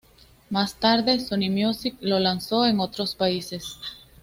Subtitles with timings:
[0.49, 3.75] Más tarde Sony Music lo lanzó en otros países.